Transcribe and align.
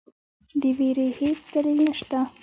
د 0.61 0.63
وېرې 0.77 1.07
هیڅ 1.19 1.39
دلیل 1.53 1.79
نسته. 1.91 2.19